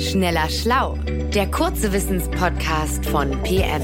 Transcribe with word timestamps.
Schneller 0.00 0.48
Schlau, 0.48 0.94
der 1.34 1.50
kurze 1.50 1.92
Wissenspodcast 1.92 3.04
von 3.04 3.30
PM. 3.42 3.82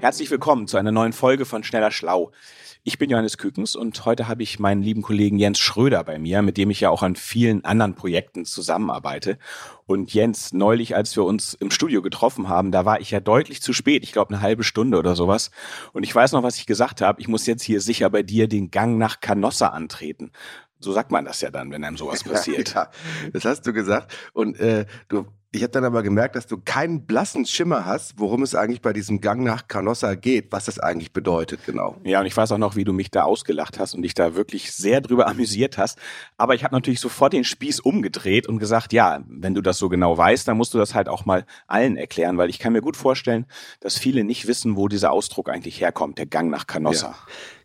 Herzlich 0.00 0.32
willkommen 0.32 0.66
zu 0.66 0.76
einer 0.76 0.90
neuen 0.90 1.12
Folge 1.12 1.44
von 1.44 1.62
Schneller 1.62 1.92
Schlau. 1.92 2.32
Ich 2.88 2.98
bin 2.98 3.10
Johannes 3.10 3.36
Kükens 3.36 3.74
und 3.74 4.04
heute 4.04 4.28
habe 4.28 4.44
ich 4.44 4.60
meinen 4.60 4.80
lieben 4.80 5.02
Kollegen 5.02 5.40
Jens 5.40 5.58
Schröder 5.58 6.04
bei 6.04 6.20
mir, 6.20 6.42
mit 6.42 6.56
dem 6.56 6.70
ich 6.70 6.80
ja 6.80 6.90
auch 6.90 7.02
an 7.02 7.16
vielen 7.16 7.64
anderen 7.64 7.96
Projekten 7.96 8.44
zusammenarbeite. 8.44 9.38
Und 9.86 10.14
Jens, 10.14 10.52
neulich, 10.52 10.94
als 10.94 11.16
wir 11.16 11.24
uns 11.24 11.54
im 11.54 11.72
Studio 11.72 12.00
getroffen 12.00 12.48
haben, 12.48 12.70
da 12.70 12.84
war 12.84 13.00
ich 13.00 13.10
ja 13.10 13.18
deutlich 13.18 13.60
zu 13.60 13.72
spät. 13.72 14.04
Ich 14.04 14.12
glaube, 14.12 14.32
eine 14.32 14.40
halbe 14.40 14.62
Stunde 14.62 14.98
oder 14.98 15.16
sowas. 15.16 15.50
Und 15.94 16.04
ich 16.04 16.14
weiß 16.14 16.30
noch, 16.30 16.44
was 16.44 16.58
ich 16.58 16.66
gesagt 16.66 17.00
habe. 17.00 17.20
Ich 17.20 17.26
muss 17.26 17.46
jetzt 17.46 17.64
hier 17.64 17.80
sicher 17.80 18.08
bei 18.08 18.22
dir 18.22 18.46
den 18.46 18.70
Gang 18.70 18.98
nach 18.98 19.18
Canossa 19.18 19.70
antreten. 19.70 20.30
So 20.78 20.92
sagt 20.92 21.10
man 21.10 21.24
das 21.24 21.40
ja 21.40 21.50
dann, 21.50 21.70
wenn 21.70 21.84
einem 21.84 21.96
sowas 21.96 22.24
passiert. 22.24 22.74
Ja, 22.74 22.90
das 23.32 23.44
hast 23.44 23.66
du 23.66 23.72
gesagt. 23.72 24.14
Und 24.32 24.58
äh, 24.60 24.86
du 25.08 25.26
ich 25.56 25.62
habe 25.62 25.72
dann 25.72 25.84
aber 25.84 26.02
gemerkt, 26.02 26.36
dass 26.36 26.46
du 26.46 26.58
keinen 26.62 27.06
blassen 27.06 27.46
Schimmer 27.46 27.86
hast, 27.86 28.18
worum 28.18 28.42
es 28.42 28.54
eigentlich 28.54 28.82
bei 28.82 28.92
diesem 28.92 29.20
Gang 29.20 29.42
nach 29.42 29.68
Canossa 29.68 30.14
geht, 30.14 30.52
was 30.52 30.66
das 30.66 30.78
eigentlich 30.78 31.12
bedeutet, 31.12 31.60
genau. 31.64 31.96
Ja, 32.04 32.20
und 32.20 32.26
ich 32.26 32.36
weiß 32.36 32.52
auch 32.52 32.58
noch, 32.58 32.76
wie 32.76 32.84
du 32.84 32.92
mich 32.92 33.10
da 33.10 33.22
ausgelacht 33.22 33.78
hast 33.78 33.94
und 33.94 34.02
dich 34.02 34.14
da 34.14 34.34
wirklich 34.34 34.72
sehr 34.72 35.00
drüber 35.00 35.26
amüsiert 35.28 35.78
hast. 35.78 35.98
Aber 36.36 36.54
ich 36.54 36.62
habe 36.62 36.74
natürlich 36.74 37.00
sofort 37.00 37.32
den 37.32 37.44
Spieß 37.44 37.80
umgedreht 37.80 38.46
und 38.46 38.58
gesagt, 38.58 38.92
ja, 38.92 39.24
wenn 39.28 39.54
du 39.54 39.62
das 39.62 39.78
so 39.78 39.88
genau 39.88 40.16
weißt, 40.16 40.46
dann 40.46 40.58
musst 40.58 40.74
du 40.74 40.78
das 40.78 40.94
halt 40.94 41.08
auch 41.08 41.24
mal 41.24 41.46
allen 41.66 41.96
erklären, 41.96 42.36
weil 42.36 42.50
ich 42.50 42.58
kann 42.58 42.74
mir 42.74 42.82
gut 42.82 42.96
vorstellen, 42.96 43.46
dass 43.80 43.96
viele 43.96 44.24
nicht 44.24 44.46
wissen, 44.46 44.76
wo 44.76 44.88
dieser 44.88 45.10
Ausdruck 45.10 45.48
eigentlich 45.48 45.80
herkommt, 45.80 46.18
der 46.18 46.26
Gang 46.26 46.50
nach 46.50 46.66
Canossa. 46.66 47.08
Ja. 47.08 47.16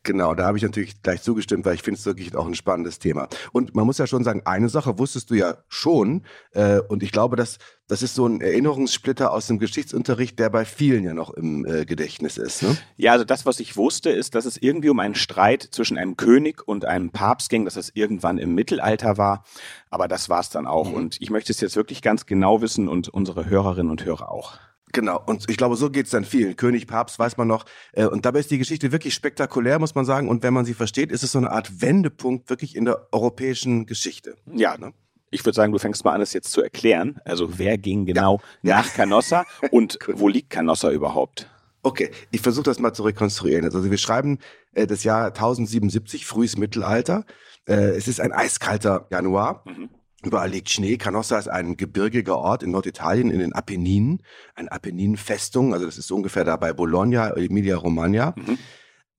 Genau, 0.03 0.33
da 0.33 0.45
habe 0.45 0.57
ich 0.57 0.63
natürlich 0.63 1.01
gleich 1.03 1.21
zugestimmt, 1.21 1.63
weil 1.65 1.75
ich 1.75 1.83
finde 1.83 1.99
es 1.99 2.05
wirklich 2.05 2.35
auch 2.35 2.47
ein 2.47 2.55
spannendes 2.55 2.97
Thema. 2.97 3.27
Und 3.51 3.75
man 3.75 3.85
muss 3.85 3.99
ja 3.99 4.07
schon 4.07 4.23
sagen, 4.23 4.41
eine 4.45 4.67
Sache 4.67 4.97
wusstest 4.97 5.29
du 5.29 5.35
ja 5.35 5.57
schon, 5.67 6.23
äh, 6.53 6.79
und 6.79 7.03
ich 7.03 7.11
glaube, 7.11 7.35
dass 7.35 7.59
das 7.91 8.03
ist 8.03 8.15
so 8.15 8.25
ein 8.25 8.39
Erinnerungssplitter 8.39 9.33
aus 9.33 9.47
dem 9.47 9.59
Geschichtsunterricht, 9.59 10.39
der 10.39 10.49
bei 10.49 10.63
vielen 10.63 11.03
ja 11.03 11.13
noch 11.13 11.29
im 11.29 11.65
äh, 11.65 11.83
Gedächtnis 11.83 12.37
ist. 12.37 12.63
Ne? 12.63 12.77
Ja, 12.95 13.11
also 13.11 13.25
das, 13.25 13.45
was 13.45 13.59
ich 13.59 13.75
wusste, 13.75 14.11
ist, 14.11 14.33
dass 14.33 14.45
es 14.45 14.55
irgendwie 14.55 14.87
um 14.87 14.99
einen 15.01 15.13
Streit 15.13 15.61
zwischen 15.71 15.97
einem 15.97 16.15
König 16.15 16.65
und 16.65 16.85
einem 16.85 17.09
Papst 17.09 17.49
ging, 17.49 17.65
dass 17.65 17.75
es 17.75 17.91
irgendwann 17.93 18.37
im 18.37 18.55
Mittelalter 18.55 19.17
war. 19.17 19.43
Aber 19.89 20.07
das 20.07 20.29
war 20.29 20.39
es 20.39 20.49
dann 20.49 20.67
auch. 20.67 20.87
Mhm. 20.91 20.95
Und 20.95 21.17
ich 21.19 21.31
möchte 21.31 21.51
es 21.51 21.59
jetzt 21.59 21.75
wirklich 21.75 22.01
ganz 22.01 22.25
genau 22.25 22.61
wissen 22.61 22.87
und 22.87 23.09
unsere 23.09 23.47
Hörerinnen 23.47 23.91
und 23.91 24.05
Hörer 24.05 24.31
auch. 24.31 24.53
Genau, 24.93 25.21
und 25.25 25.49
ich 25.49 25.57
glaube, 25.57 25.75
so 25.75 25.89
geht's 25.89 26.11
dann 26.11 26.23
vielen. 26.23 26.55
König, 26.55 26.87
Papst, 26.87 27.19
weiß 27.19 27.35
man 27.35 27.49
noch. 27.49 27.65
Äh, 27.91 28.05
und 28.05 28.25
dabei 28.25 28.39
ist 28.39 28.51
die 28.51 28.57
Geschichte 28.57 28.93
wirklich 28.93 29.15
spektakulär, 29.15 29.79
muss 29.79 29.95
man 29.95 30.05
sagen. 30.05 30.29
Und 30.29 30.43
wenn 30.43 30.53
man 30.53 30.63
sie 30.63 30.75
versteht, 30.75 31.11
ist 31.11 31.23
es 31.23 31.33
so 31.33 31.39
eine 31.39 31.51
Art 31.51 31.81
Wendepunkt 31.81 32.49
wirklich 32.49 32.77
in 32.77 32.85
der 32.85 33.09
europäischen 33.11 33.85
Geschichte. 33.85 34.37
Ja, 34.45 34.77
ne? 34.77 34.93
Ich 35.31 35.45
würde 35.45 35.55
sagen, 35.55 35.71
du 35.71 35.79
fängst 35.79 36.03
mal 36.03 36.13
an, 36.13 36.21
es 36.21 36.33
jetzt 36.33 36.51
zu 36.51 36.61
erklären. 36.61 37.19
Also 37.23 37.57
wer 37.57 37.77
ging 37.77 38.05
genau 38.05 38.41
ja. 38.61 38.77
nach 38.77 38.93
Canossa 38.93 39.45
und 39.71 39.97
wo 40.07 40.27
liegt 40.27 40.49
Canossa 40.49 40.91
überhaupt? 40.91 41.49
Okay, 41.83 42.11
ich 42.29 42.41
versuche 42.41 42.65
das 42.65 42.79
mal 42.79 42.93
zu 42.93 43.03
rekonstruieren. 43.03 43.65
Also 43.65 43.89
wir 43.89 43.97
schreiben 43.97 44.37
äh, 44.73 44.85
das 44.85 45.03
Jahr 45.03 45.27
1077, 45.27 46.25
frühes 46.25 46.57
Mittelalter. 46.57 47.25
Äh, 47.65 47.95
es 47.95 48.07
ist 48.07 48.19
ein 48.19 48.33
eiskalter 48.33 49.07
Januar. 49.09 49.63
Mhm. 49.65 49.89
Überall 50.23 50.49
liegt 50.49 50.69
Schnee. 50.69 50.97
Canossa 50.97 51.39
ist 51.39 51.47
ein 51.47 51.77
gebirgiger 51.77 52.37
Ort 52.37 52.61
in 52.61 52.71
Norditalien, 52.71 53.31
in 53.31 53.39
den 53.39 53.53
Apenninen. 53.53 54.21
Eine 54.53 54.71
Apenninenfestung, 54.71 55.73
also 55.73 55.87
das 55.87 55.97
ist 55.97 56.11
ungefähr 56.11 56.43
da 56.43 56.57
bei 56.57 56.73
Bologna, 56.73 57.31
Emilia-Romagna. 57.31 58.35
Mhm. 58.37 58.57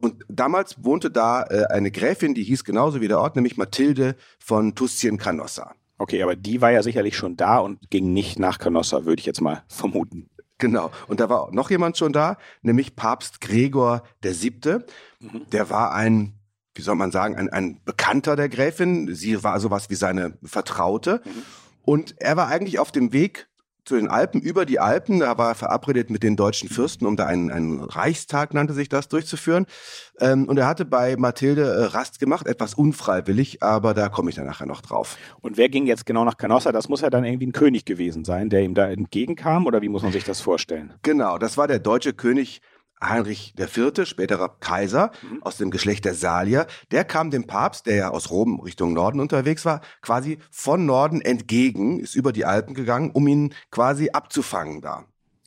Und 0.00 0.24
damals 0.28 0.84
wohnte 0.84 1.10
da 1.10 1.44
äh, 1.44 1.66
eine 1.70 1.90
Gräfin, 1.90 2.34
die 2.34 2.44
hieß 2.44 2.64
genauso 2.64 3.00
wie 3.00 3.08
der 3.08 3.18
Ort, 3.18 3.34
nämlich 3.34 3.56
Mathilde 3.56 4.14
von 4.38 4.74
Tuscien 4.74 5.16
Canossa. 5.16 5.74
Okay, 6.02 6.20
aber 6.24 6.34
die 6.34 6.60
war 6.60 6.72
ja 6.72 6.82
sicherlich 6.82 7.16
schon 7.16 7.36
da 7.36 7.58
und 7.58 7.88
ging 7.88 8.12
nicht 8.12 8.36
nach 8.36 8.58
Canossa, 8.58 9.04
würde 9.04 9.20
ich 9.20 9.26
jetzt 9.26 9.40
mal 9.40 9.62
vermuten. 9.68 10.28
Genau. 10.58 10.90
Und 11.06 11.20
da 11.20 11.28
war 11.28 11.54
noch 11.54 11.70
jemand 11.70 11.96
schon 11.96 12.12
da, 12.12 12.38
nämlich 12.60 12.96
Papst 12.96 13.40
Gregor 13.40 14.02
der 14.24 14.34
Siebte. 14.34 14.84
Mhm. 15.20 15.48
Der 15.52 15.70
war 15.70 15.94
ein 15.94 16.34
wie 16.74 16.82
soll 16.82 16.94
man 16.96 17.10
sagen, 17.12 17.36
ein, 17.36 17.50
ein 17.50 17.80
Bekannter 17.84 18.34
der 18.34 18.48
Gräfin. 18.48 19.14
Sie 19.14 19.44
war 19.44 19.60
sowas 19.60 19.90
wie 19.90 19.94
seine 19.94 20.38
Vertraute. 20.42 21.20
Mhm. 21.24 21.42
Und 21.82 22.14
er 22.18 22.36
war 22.36 22.48
eigentlich 22.48 22.80
auf 22.80 22.90
dem 22.90 23.12
Weg 23.12 23.46
zu 23.84 23.96
den 23.96 24.08
Alpen, 24.08 24.40
über 24.40 24.64
die 24.64 24.78
Alpen. 24.78 25.20
Da 25.20 25.38
war 25.38 25.50
er 25.50 25.54
verabredet 25.54 26.10
mit 26.10 26.22
den 26.22 26.36
deutschen 26.36 26.68
Fürsten, 26.68 27.06
um 27.06 27.16
da 27.16 27.26
einen, 27.26 27.50
einen 27.50 27.80
Reichstag, 27.80 28.54
nannte 28.54 28.74
sich 28.74 28.88
das, 28.88 29.08
durchzuführen. 29.08 29.66
Ähm, 30.20 30.48
und 30.48 30.58
er 30.58 30.66
hatte 30.66 30.84
bei 30.84 31.16
Mathilde 31.16 31.62
äh, 31.62 31.84
Rast 31.84 32.18
gemacht, 32.18 32.46
etwas 32.46 32.74
unfreiwillig, 32.74 33.62
aber 33.62 33.94
da 33.94 34.08
komme 34.08 34.30
ich 34.30 34.36
dann 34.36 34.46
nachher 34.46 34.66
noch 34.66 34.80
drauf. 34.80 35.16
Und 35.40 35.56
wer 35.56 35.68
ging 35.68 35.86
jetzt 35.86 36.06
genau 36.06 36.24
nach 36.24 36.36
Canossa? 36.36 36.72
Das 36.72 36.88
muss 36.88 37.00
ja 37.00 37.10
dann 37.10 37.24
irgendwie 37.24 37.46
ein 37.46 37.52
König 37.52 37.84
gewesen 37.84 38.24
sein, 38.24 38.50
der 38.50 38.62
ihm 38.62 38.74
da 38.74 38.88
entgegenkam, 38.88 39.66
oder 39.66 39.82
wie 39.82 39.88
muss 39.88 40.02
man 40.02 40.12
sich 40.12 40.24
das 40.24 40.40
vorstellen? 40.40 40.94
Genau, 41.02 41.38
das 41.38 41.56
war 41.56 41.66
der 41.66 41.78
deutsche 41.78 42.12
König 42.12 42.60
Heinrich 43.02 43.54
IV., 43.58 44.06
späterer 44.06 44.56
Kaiser 44.60 45.10
mhm. 45.22 45.42
aus 45.42 45.56
dem 45.56 45.70
Geschlecht 45.70 46.04
der 46.04 46.14
Salier, 46.14 46.66
der 46.90 47.04
kam 47.04 47.30
dem 47.30 47.46
Papst, 47.46 47.86
der 47.86 47.96
ja 47.96 48.10
aus 48.10 48.30
Rom 48.30 48.60
Richtung 48.60 48.92
Norden 48.92 49.20
unterwegs 49.20 49.64
war, 49.64 49.80
quasi 50.00 50.38
von 50.50 50.86
Norden 50.86 51.20
entgegen, 51.20 52.00
ist 52.00 52.14
über 52.14 52.32
die 52.32 52.44
Alpen 52.44 52.74
gegangen, 52.74 53.10
um 53.12 53.26
ihn 53.26 53.54
quasi 53.70 54.10
abzufangen 54.10 54.80
da. 54.80 55.04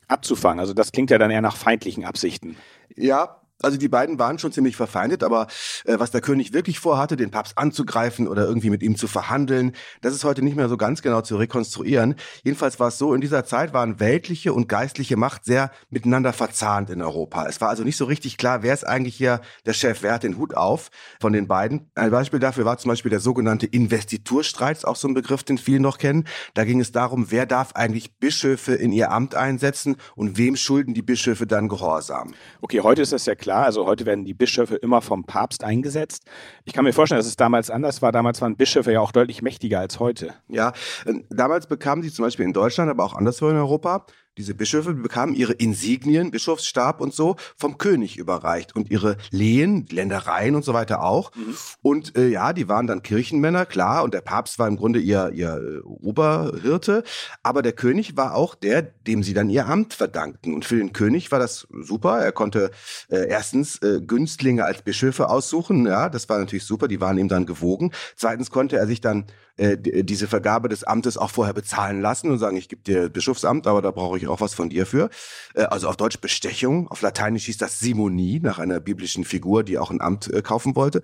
Abzufangen, 0.07 0.59
also 0.59 0.73
das 0.73 0.91
klingt 0.91 1.09
ja 1.09 1.17
dann 1.17 1.31
eher 1.31 1.41
nach 1.41 1.55
feindlichen 1.55 2.05
Absichten. 2.05 2.55
Ja, 2.95 3.41
also 3.61 3.77
die 3.77 3.87
beiden 3.87 4.19
waren 4.19 4.37
schon 4.37 4.51
ziemlich 4.51 4.75
verfeindet, 4.75 5.23
aber 5.23 5.47
äh, 5.85 5.97
was 5.97 6.11
der 6.11 6.21
König 6.21 6.53
wirklich 6.53 6.79
vorhatte, 6.79 7.15
den 7.15 7.31
Papst 7.31 7.57
anzugreifen 7.57 8.27
oder 8.27 8.45
irgendwie 8.45 8.69
mit 8.69 8.83
ihm 8.83 8.95
zu 8.97 9.07
verhandeln, 9.07 9.73
das 10.01 10.13
ist 10.13 10.23
heute 10.23 10.41
nicht 10.41 10.55
mehr 10.55 10.69
so 10.69 10.77
ganz 10.77 11.01
genau 11.01 11.21
zu 11.21 11.37
rekonstruieren. 11.37 12.15
Jedenfalls 12.43 12.79
war 12.79 12.89
es 12.89 12.97
so, 12.97 13.13
in 13.13 13.21
dieser 13.21 13.45
Zeit 13.45 13.73
waren 13.73 13.99
weltliche 13.99 14.53
und 14.53 14.67
geistliche 14.67 15.15
Macht 15.15 15.45
sehr 15.45 15.71
miteinander 15.89 16.33
verzahnt 16.33 16.89
in 16.89 17.01
Europa. 17.01 17.47
Es 17.47 17.61
war 17.61 17.69
also 17.69 17.83
nicht 17.83 17.97
so 17.97 18.05
richtig 18.05 18.37
klar, 18.37 18.61
wer 18.61 18.73
ist 18.73 18.85
eigentlich 18.85 19.15
hier 19.15 19.41
der 19.65 19.73
Chef, 19.73 20.03
wer 20.03 20.13
hat 20.13 20.23
den 20.23 20.37
Hut 20.37 20.55
auf 20.55 20.89
von 21.21 21.33
den 21.33 21.47
beiden. 21.47 21.89
Ein 21.95 22.11
Beispiel 22.11 22.39
dafür 22.39 22.65
war 22.65 22.77
zum 22.77 22.89
Beispiel 22.89 23.09
der 23.09 23.19
sogenannte 23.19 23.65
Investiturstreit, 23.65 24.85
auch 24.85 24.95
so 24.95 25.07
ein 25.07 25.13
Begriff, 25.13 25.43
den 25.43 25.57
viele 25.57 25.79
noch 25.79 25.97
kennen. 25.97 26.25
Da 26.53 26.65
ging 26.65 26.81
es 26.81 26.91
darum, 26.91 27.31
wer 27.31 27.45
darf 27.45 27.71
eigentlich 27.73 28.17
Bischöfe 28.17 28.73
in 28.73 28.91
ihr 28.91 29.11
Amt 29.11 29.35
einsetzen 29.35 29.95
und 30.15 30.37
wem 30.37 30.55
schulden 30.55 30.93
die 30.93 31.01
Bischöfe 31.01 31.47
dann 31.47 31.69
Gehorsam. 31.69 32.33
Okay, 32.61 32.81
heute 32.81 33.01
ist 33.01 33.13
das 33.13 33.25
ja 33.25 33.35
klar, 33.45 33.65
also 33.65 33.85
heute 33.85 34.07
werden 34.07 34.25
die 34.25 34.33
Bischöfe 34.33 34.75
immer 34.75 35.01
vom 35.01 35.23
Papst 35.23 35.63
eingesetzt. 35.63 36.23
Ich 36.63 36.73
kann 36.73 36.83
mir 36.83 36.93
vorstellen, 36.93 37.19
dass 37.19 37.27
es 37.27 37.35
damals 37.35 37.69
anders 37.69 38.01
war. 38.01 38.11
Damals 38.11 38.41
waren 38.41 38.57
Bischöfe 38.57 38.91
ja 38.91 39.01
auch 39.01 39.11
deutlich 39.11 39.43
mächtiger 39.43 39.79
als 39.79 39.99
heute. 39.99 40.33
Ja, 40.47 40.73
äh, 41.05 41.13
damals 41.29 41.67
bekamen 41.67 42.01
sie 42.01 42.11
zum 42.11 42.25
Beispiel 42.25 42.43
in 42.43 42.53
Deutschland, 42.53 42.89
aber 42.89 43.05
auch 43.05 43.13
anderswo 43.13 43.47
in 43.49 43.55
Europa 43.55 44.07
diese 44.37 44.53
Bischöfe 44.53 44.93
bekamen 44.93 45.33
ihre 45.35 45.53
Insignien, 45.53 46.31
Bischofsstab 46.31 47.01
und 47.01 47.13
so 47.13 47.35
vom 47.57 47.77
König 47.77 48.17
überreicht 48.17 48.75
und 48.75 48.91
ihre 48.91 49.17
Lehen, 49.31 49.85
Ländereien 49.89 50.55
und 50.55 50.65
so 50.65 50.73
weiter 50.73 51.03
auch. 51.03 51.33
Mhm. 51.35 51.55
Und 51.81 52.17
äh, 52.17 52.27
ja, 52.27 52.53
die 52.53 52.67
waren 52.67 52.87
dann 52.87 53.03
Kirchenmänner, 53.03 53.65
klar, 53.65 54.03
und 54.03 54.13
der 54.13 54.21
Papst 54.21 54.59
war 54.59 54.67
im 54.67 54.75
Grunde 54.75 54.99
ihr, 54.99 55.31
ihr 55.33 55.55
äh, 55.55 55.79
Oberhirte, 55.85 57.03
aber 57.43 57.61
der 57.61 57.73
König 57.73 58.17
war 58.17 58.35
auch 58.35 58.55
der, 58.55 58.81
dem 58.81 59.23
sie 59.23 59.33
dann 59.33 59.49
ihr 59.49 59.67
Amt 59.67 59.93
verdankten. 59.93 60.53
Und 60.53 60.65
für 60.65 60.77
den 60.77 60.93
König 60.93 61.31
war 61.31 61.39
das 61.39 61.67
super. 61.71 62.19
Er 62.19 62.31
konnte 62.31 62.71
äh, 63.09 63.27
erstens 63.27 63.81
äh, 63.81 64.01
Günstlinge 64.05 64.65
als 64.65 64.81
Bischöfe 64.81 65.29
aussuchen, 65.29 65.85
ja, 65.85 66.09
das 66.09 66.27
war 66.29 66.39
natürlich 66.39 66.65
super, 66.65 66.87
die 66.87 67.01
waren 67.01 67.17
ihm 67.17 67.27
dann 67.27 67.45
gewogen. 67.45 67.91
Zweitens 68.15 68.51
konnte 68.51 68.77
er 68.77 68.87
sich 68.87 69.01
dann 69.01 69.25
äh, 69.57 69.77
diese 69.77 70.27
Vergabe 70.27 70.67
des 70.67 70.83
Amtes 70.83 71.17
auch 71.17 71.29
vorher 71.29 71.53
bezahlen 71.53 72.01
lassen 72.01 72.29
und 72.29 72.39
sagen, 72.39 72.57
ich 72.57 72.67
gebe 72.67 72.81
dir 72.81 73.07
Bischofsamt, 73.07 73.67
aber 73.67 73.81
da 73.81 73.91
brauche 73.91 74.17
ich 74.17 74.24
auch 74.27 74.41
was 74.41 74.53
von 74.53 74.69
dir 74.69 74.85
für. 74.85 75.09
Äh, 75.53 75.63
also 75.63 75.87
auf 75.87 75.97
Deutsch 75.97 76.19
Bestechung, 76.19 76.87
auf 76.87 77.01
Lateinisch 77.01 77.45
hieß 77.45 77.57
das 77.57 77.79
Simonie, 77.79 78.39
nach 78.39 78.59
einer 78.59 78.79
biblischen 78.79 79.23
Figur, 79.23 79.63
die 79.63 79.77
auch 79.77 79.91
ein 79.91 80.01
Amt 80.01 80.31
äh, 80.33 80.41
kaufen 80.41 80.75
wollte. 80.75 81.01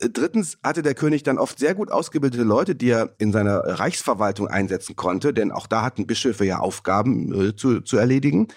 Äh, 0.00 0.08
drittens 0.10 0.58
hatte 0.62 0.82
der 0.82 0.94
König 0.94 1.22
dann 1.22 1.38
oft 1.38 1.58
sehr 1.58 1.74
gut 1.74 1.90
ausgebildete 1.90 2.44
Leute, 2.44 2.74
die 2.74 2.90
er 2.90 3.14
in 3.18 3.32
seiner 3.32 3.58
Reichsverwaltung 3.58 4.48
einsetzen 4.48 4.96
konnte, 4.96 5.32
denn 5.32 5.52
auch 5.52 5.66
da 5.66 5.82
hatten 5.82 6.06
Bischöfe 6.06 6.44
ja 6.44 6.58
Aufgaben 6.58 7.56
zu, 7.56 7.80
zu 7.80 7.96
erledigen. 7.96 8.48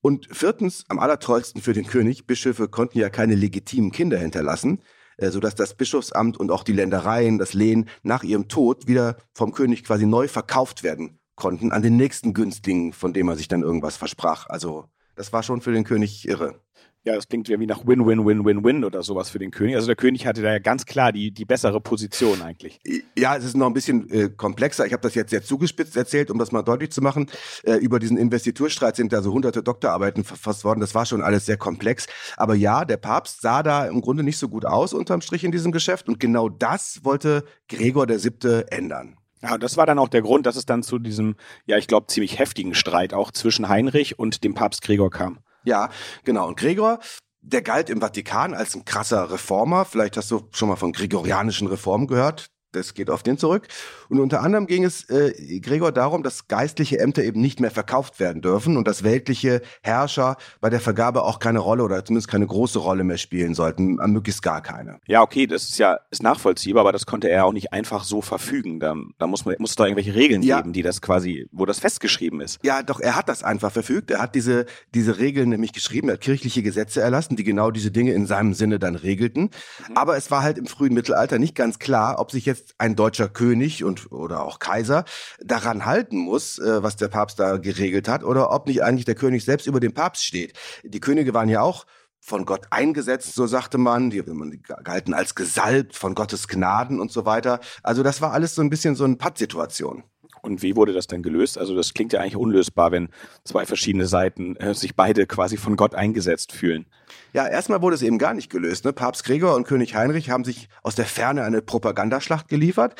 Und 0.00 0.28
viertens, 0.30 0.84
am 0.88 0.98
allertollsten 0.98 1.62
für 1.62 1.72
den 1.72 1.86
König, 1.86 2.26
Bischöfe 2.26 2.68
konnten 2.68 2.98
ja 2.98 3.08
keine 3.08 3.34
legitimen 3.34 3.90
Kinder 3.90 4.18
hinterlassen. 4.18 4.82
Sodass 5.16 5.54
das 5.54 5.74
Bischofsamt 5.74 6.36
und 6.36 6.50
auch 6.50 6.64
die 6.64 6.72
Ländereien, 6.72 7.38
das 7.38 7.54
Lehen 7.54 7.88
nach 8.02 8.24
ihrem 8.24 8.48
Tod 8.48 8.88
wieder 8.88 9.16
vom 9.32 9.52
König 9.52 9.84
quasi 9.84 10.06
neu 10.06 10.26
verkauft 10.26 10.82
werden 10.82 11.20
konnten 11.36 11.72
an 11.72 11.82
den 11.82 11.96
nächsten 11.96 12.34
Günstling, 12.34 12.92
von 12.92 13.12
dem 13.12 13.28
er 13.28 13.36
sich 13.36 13.48
dann 13.48 13.62
irgendwas 13.62 13.96
versprach. 13.96 14.46
Also 14.48 14.86
das 15.16 15.32
war 15.32 15.42
schon 15.42 15.60
für 15.60 15.72
den 15.72 15.84
König 15.84 16.26
irre. 16.28 16.60
Ja, 17.06 17.14
das 17.14 17.28
klingt 17.28 17.48
ja 17.48 17.60
wie 17.60 17.66
nach 17.66 17.86
Win-Win-Win-Win-Win 17.86 18.82
oder 18.82 19.02
sowas 19.02 19.28
für 19.28 19.38
den 19.38 19.50
König. 19.50 19.76
Also 19.76 19.86
der 19.86 19.94
König 19.94 20.26
hatte 20.26 20.40
da 20.40 20.52
ja 20.52 20.58
ganz 20.58 20.86
klar 20.86 21.12
die, 21.12 21.32
die 21.32 21.44
bessere 21.44 21.78
Position 21.78 22.40
eigentlich. 22.40 22.80
Ja, 23.14 23.36
es 23.36 23.44
ist 23.44 23.54
noch 23.56 23.66
ein 23.66 23.74
bisschen 23.74 24.08
äh, 24.08 24.30
komplexer. 24.30 24.86
Ich 24.86 24.94
habe 24.94 25.02
das 25.02 25.14
jetzt 25.14 25.28
sehr 25.28 25.42
zugespitzt 25.42 25.98
erzählt, 25.98 26.30
um 26.30 26.38
das 26.38 26.50
mal 26.50 26.62
deutlich 26.62 26.92
zu 26.92 27.02
machen. 27.02 27.30
Äh, 27.64 27.74
über 27.74 27.98
diesen 27.98 28.16
Investiturstreit 28.16 28.96
sind 28.96 29.12
da 29.12 29.20
so 29.20 29.34
hunderte 29.34 29.62
Doktorarbeiten 29.62 30.24
verfasst 30.24 30.64
worden. 30.64 30.80
Das 30.80 30.94
war 30.94 31.04
schon 31.04 31.22
alles 31.22 31.44
sehr 31.44 31.58
komplex. 31.58 32.06
Aber 32.38 32.54
ja, 32.54 32.86
der 32.86 32.96
Papst 32.96 33.42
sah 33.42 33.62
da 33.62 33.84
im 33.86 34.00
Grunde 34.00 34.22
nicht 34.22 34.38
so 34.38 34.48
gut 34.48 34.64
aus 34.64 34.94
unterm 34.94 35.20
Strich 35.20 35.44
in 35.44 35.52
diesem 35.52 35.72
Geschäft. 35.72 36.08
Und 36.08 36.18
genau 36.18 36.48
das 36.48 37.00
wollte 37.04 37.44
Gregor 37.68 38.06
der 38.06 38.18
Siebte 38.18 38.72
ändern. 38.72 39.18
Ja, 39.44 39.58
das 39.58 39.76
war 39.76 39.84
dann 39.84 39.98
auch 39.98 40.08
der 40.08 40.22
Grund, 40.22 40.46
dass 40.46 40.56
es 40.56 40.64
dann 40.64 40.82
zu 40.82 40.98
diesem, 40.98 41.36
ja, 41.66 41.76
ich 41.76 41.86
glaube, 41.86 42.06
ziemlich 42.06 42.38
heftigen 42.38 42.74
Streit 42.74 43.12
auch 43.12 43.30
zwischen 43.30 43.68
Heinrich 43.68 44.18
und 44.18 44.42
dem 44.42 44.54
Papst 44.54 44.82
Gregor 44.82 45.10
kam. 45.10 45.40
Ja, 45.64 45.90
genau. 46.24 46.48
Und 46.48 46.56
Gregor, 46.56 46.98
der 47.42 47.62
galt 47.62 47.90
im 47.90 48.00
Vatikan 48.00 48.54
als 48.54 48.74
ein 48.74 48.86
krasser 48.86 49.30
Reformer. 49.30 49.84
Vielleicht 49.84 50.16
hast 50.16 50.30
du 50.30 50.48
schon 50.50 50.68
mal 50.70 50.76
von 50.76 50.92
gregorianischen 50.92 51.68
Reformen 51.68 52.06
gehört 52.06 52.53
das 52.74 52.94
geht 52.94 53.10
auf 53.10 53.22
den 53.22 53.38
zurück. 53.38 53.68
Und 54.08 54.20
unter 54.20 54.42
anderem 54.42 54.66
ging 54.66 54.84
es 54.84 55.08
äh, 55.10 55.60
Gregor 55.60 55.92
darum, 55.92 56.22
dass 56.22 56.48
geistliche 56.48 56.98
Ämter 56.98 57.22
eben 57.22 57.40
nicht 57.40 57.60
mehr 57.60 57.70
verkauft 57.70 58.20
werden 58.20 58.42
dürfen 58.42 58.76
und 58.76 58.86
dass 58.88 59.04
weltliche 59.04 59.62
Herrscher 59.82 60.36
bei 60.60 60.70
der 60.70 60.80
Vergabe 60.80 61.22
auch 61.22 61.38
keine 61.38 61.58
Rolle 61.58 61.82
oder 61.82 62.04
zumindest 62.04 62.28
keine 62.28 62.46
große 62.46 62.78
Rolle 62.78 63.04
mehr 63.04 63.18
spielen 63.18 63.54
sollten, 63.54 63.96
möglichst 64.12 64.42
gar 64.42 64.62
keine. 64.62 65.00
Ja, 65.06 65.22
okay, 65.22 65.46
das 65.46 65.64
ist 65.64 65.78
ja 65.78 65.98
ist 66.10 66.22
nachvollziehbar, 66.22 66.82
aber 66.82 66.92
das 66.92 67.06
konnte 67.06 67.28
er 67.28 67.44
auch 67.44 67.52
nicht 67.52 67.72
einfach 67.72 68.04
so 68.04 68.22
verfügen. 68.22 68.80
Da, 68.80 68.94
da 69.18 69.26
muss 69.26 69.44
man 69.44 69.56
muss 69.58 69.70
es 69.70 69.76
da 69.76 69.84
irgendwelche 69.84 70.14
Regeln 70.14 70.42
ja. 70.42 70.58
geben, 70.58 70.72
die 70.72 70.82
das 70.82 71.00
quasi, 71.00 71.48
wo 71.52 71.66
das 71.66 71.78
festgeschrieben 71.78 72.40
ist. 72.40 72.58
Ja, 72.62 72.82
doch 72.82 73.00
er 73.00 73.16
hat 73.16 73.28
das 73.28 73.42
einfach 73.42 73.72
verfügt. 73.72 74.10
Er 74.10 74.20
hat 74.20 74.34
diese 74.34 74.66
diese 74.94 75.18
Regeln 75.18 75.48
nämlich 75.48 75.72
geschrieben. 75.72 76.08
Er 76.08 76.14
hat 76.14 76.20
kirchliche 76.20 76.62
Gesetze 76.62 77.00
erlassen, 77.00 77.36
die 77.36 77.44
genau 77.44 77.70
diese 77.70 77.90
Dinge 77.90 78.12
in 78.12 78.26
seinem 78.26 78.54
Sinne 78.54 78.78
dann 78.78 78.94
regelten. 78.94 79.50
Mhm. 79.88 79.96
Aber 79.96 80.16
es 80.16 80.30
war 80.30 80.42
halt 80.42 80.58
im 80.58 80.66
frühen 80.66 80.94
Mittelalter 80.94 81.38
nicht 81.38 81.54
ganz 81.54 81.78
klar, 81.78 82.18
ob 82.18 82.30
sich 82.30 82.46
jetzt 82.46 82.63
jetzt 82.64 82.74
ein 82.78 82.96
deutscher 82.96 83.28
König 83.28 83.84
und 83.84 84.10
oder 84.10 84.42
auch 84.42 84.58
Kaiser 84.58 85.04
daran 85.40 85.84
halten 85.84 86.18
muss, 86.18 86.58
äh, 86.58 86.82
was 86.82 86.96
der 86.96 87.08
Papst 87.08 87.38
da 87.38 87.58
geregelt 87.58 88.08
hat, 88.08 88.24
oder 88.24 88.50
ob 88.50 88.66
nicht 88.66 88.82
eigentlich 88.82 89.04
der 89.04 89.14
König 89.14 89.44
selbst 89.44 89.66
über 89.66 89.80
dem 89.80 89.92
Papst 89.92 90.24
steht. 90.24 90.54
Die 90.82 91.00
Könige 91.00 91.34
waren 91.34 91.48
ja 91.48 91.60
auch 91.60 91.86
von 92.20 92.46
Gott 92.46 92.66
eingesetzt, 92.70 93.34
so 93.34 93.46
sagte 93.46 93.76
man, 93.76 94.08
die, 94.08 94.22
die 94.22 94.62
galten 94.62 95.12
als 95.12 95.34
gesalbt 95.34 95.94
von 95.94 96.14
Gottes 96.14 96.48
Gnaden 96.48 96.98
und 96.98 97.12
so 97.12 97.26
weiter. 97.26 97.60
Also 97.82 98.02
das 98.02 98.22
war 98.22 98.32
alles 98.32 98.54
so 98.54 98.62
ein 98.62 98.70
bisschen 98.70 98.96
so 98.96 99.04
eine 99.04 99.16
Pattsituation. 99.16 100.04
Und 100.44 100.62
wie 100.62 100.76
wurde 100.76 100.92
das 100.92 101.06
denn 101.06 101.22
gelöst? 101.22 101.56
Also 101.56 101.74
das 101.74 101.94
klingt 101.94 102.12
ja 102.12 102.20
eigentlich 102.20 102.36
unlösbar, 102.36 102.92
wenn 102.92 103.08
zwei 103.44 103.64
verschiedene 103.64 104.06
Seiten 104.06 104.56
äh, 104.56 104.74
sich 104.74 104.94
beide 104.94 105.26
quasi 105.26 105.56
von 105.56 105.74
Gott 105.76 105.94
eingesetzt 105.94 106.52
fühlen. 106.52 106.84
Ja, 107.32 107.46
erstmal 107.48 107.80
wurde 107.80 107.94
es 107.94 108.02
eben 108.02 108.18
gar 108.18 108.34
nicht 108.34 108.50
gelöst. 108.50 108.84
Ne? 108.84 108.92
Papst 108.92 109.24
Gregor 109.24 109.54
und 109.56 109.66
König 109.66 109.94
Heinrich 109.94 110.28
haben 110.28 110.44
sich 110.44 110.68
aus 110.82 110.94
der 110.94 111.06
Ferne 111.06 111.44
eine 111.44 111.62
Propagandaschlacht 111.62 112.48
geliefert. 112.48 112.94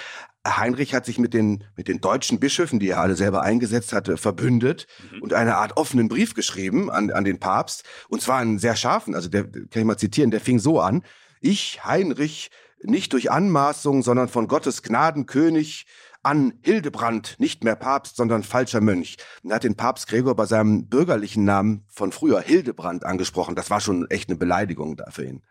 Heinrich 0.47 0.95
hat 0.95 1.05
sich 1.05 1.19
mit 1.19 1.35
den, 1.35 1.65
mit 1.77 1.87
den 1.89 2.01
deutschen 2.01 2.41
Bischöfen, 2.41 2.79
die 2.79 2.89
er 2.89 3.01
alle 3.01 3.15
selber 3.15 3.43
eingesetzt 3.43 3.93
hatte, 3.93 4.17
verbündet 4.17 4.87
mhm. 5.13 5.23
und 5.23 5.35
eine 5.35 5.57
Art 5.57 5.77
offenen 5.77 6.09
Brief 6.09 6.35
geschrieben 6.35 6.91
an, 6.91 7.11
an 7.11 7.25
den 7.25 7.41
Papst. 7.41 7.85
Und 8.09 8.23
zwar 8.23 8.39
einen 8.39 8.59
sehr 8.59 8.77
scharfen, 8.77 9.15
also 9.15 9.29
der, 9.29 9.45
kann 9.45 9.69
ich 9.75 9.85
mal 9.85 9.99
zitieren, 9.99 10.31
der 10.31 10.41
fing 10.41 10.59
so 10.59 10.81
an. 10.81 11.03
Ich, 11.41 11.85
Heinrich, 11.85 12.51
nicht 12.83 13.13
durch 13.13 13.31
Anmaßung, 13.31 14.03
sondern 14.03 14.29
von 14.29 14.49
Gottes 14.49 14.83
Gnaden 14.83 15.27
König, 15.27 15.87
an 16.25 16.55
Hildebrand, 16.63 17.37
nicht 17.39 17.65
mehr 17.65 17.77
Papst, 17.77 18.17
sondern 18.17 18.43
falscher 18.43 18.81
Mönch. 18.81 19.17
Und 19.43 19.53
hat 19.53 19.65
den 19.65 19.77
Papst 19.77 20.09
Gregor 20.09 20.35
bei 20.35 20.47
seinem 20.47 20.87
bürgerlichen 20.87 21.45
Namen 21.45 21.85
von 21.89 22.13
früher 22.13 22.41
Hildebrand 22.41 23.05
angesprochen. 23.05 23.55
Das 23.55 23.71
war 23.71 23.81
schon 23.81 24.11
echt 24.11 24.29
eine 24.29 24.39
Beleidigung 24.39 24.97
da 24.97 25.11
für 25.11 25.25
ihn. 25.25 25.43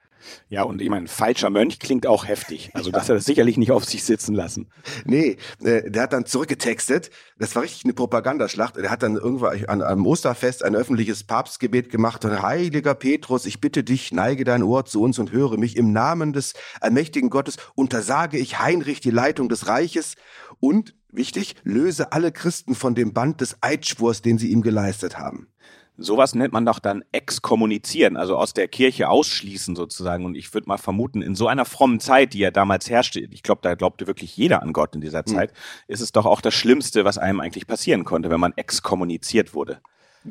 Ja, 0.50 0.64
und 0.64 0.82
ich 0.82 0.90
meine, 0.90 1.08
falscher 1.08 1.50
Mönch 1.50 1.80
klingt 1.80 2.08
auch 2.08 2.28
heftig. 2.28 2.70
Also, 2.74 2.92
dass 2.92 3.10
er 3.10 3.16
das 3.16 3.26
sicherlich 3.26 3.58
nicht 3.58 3.72
auf 3.72 3.86
sich 3.86 4.04
sitzen 4.04 4.34
lassen. 4.34 4.70
Nee, 5.06 5.38
äh, 5.64 5.90
der 5.90 6.04
hat 6.04 6.14
dann 6.14 6.26
zurückgetextet. 6.26 7.10
Das 7.38 7.56
war 7.56 7.64
richtig 7.64 7.84
eine 7.84 7.94
Propagandaschlacht. 7.94 8.78
Der 8.78 8.90
hat 8.90 9.04
dann 9.04 9.16
irgendwann 9.16 9.66
an 9.66 9.82
einem 9.82 10.06
Osterfest 10.06 10.64
ein 10.64 10.76
öffentliches 10.76 11.26
Papstgebet 11.26 11.90
gemacht. 11.90 12.24
Und, 12.24 12.42
Heiliger 12.42 12.96
Petrus, 12.96 13.46
ich 13.46 13.60
bitte 13.60 13.84
dich, 13.84 14.12
neige 14.12 14.44
dein 14.44 14.64
Ohr 14.64 14.86
zu 14.86 15.02
uns 15.02 15.20
und 15.20 15.32
höre 15.32 15.58
mich. 15.58 15.76
Im 15.76 15.92
Namen 15.92 16.32
des 16.32 16.54
allmächtigen 16.80 17.30
Gottes 17.30 17.58
untersage 17.76 18.38
ich 18.38 18.60
Heinrich 18.60 19.02
die 19.02 19.12
Leitung 19.12 19.50
des 19.50 19.68
Reiches 19.68 20.16
und, 20.64 20.96
wichtig, 21.12 21.56
löse 21.64 22.14
alle 22.14 22.32
Christen 22.32 22.74
von 22.74 22.96
dem 22.96 23.12
Band 23.12 23.42
des 23.42 23.58
Eidschwurs, 23.60 24.22
den 24.22 24.38
sie 24.38 24.48
ihm 24.50 24.62
geleistet 24.62 25.20
haben. 25.20 25.50
Sowas 25.98 26.36
nennt 26.36 26.54
man 26.54 26.66
doch 26.66 26.80
dann 26.80 27.04
exkommunizieren, 27.12 28.16
also 28.16 28.38
aus 28.38 28.54
der 28.54 28.70
Kirche 28.70 29.10
ausschließen 29.10 29.76
sozusagen. 29.76 30.24
Und 30.24 30.36
ich 30.36 30.54
würde 30.54 30.70
mal 30.70 30.78
vermuten, 30.78 31.22
in 31.22 31.36
so 31.36 31.48
einer 31.48 31.66
frommen 31.66 32.00
Zeit, 32.00 32.34
die 32.34 32.40
ja 32.40 32.50
damals 32.50 32.90
herrschte, 32.90 33.20
ich 33.20 33.44
glaube, 33.44 33.60
da 33.62 33.76
glaubte 33.76 34.08
wirklich 34.08 34.38
jeder 34.38 34.64
an 34.64 34.72
Gott 34.72 34.96
in 34.96 35.02
dieser 35.02 35.20
hm. 35.20 35.28
Zeit, 35.28 35.52
mhm. 35.52 35.94
ist 35.94 36.00
es 36.00 36.14
doch 36.14 36.26
auch 36.26 36.40
das 36.40 36.54
Schlimmste, 36.54 37.04
was 37.04 37.18
einem 37.18 37.42
eigentlich 37.42 37.68
passieren 37.68 38.06
konnte, 38.06 38.30
wenn 38.30 38.40
man 38.40 38.54
exkommuniziert 38.56 39.54
wurde. 39.54 39.82